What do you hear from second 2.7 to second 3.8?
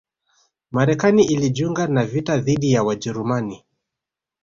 ya Wajerumani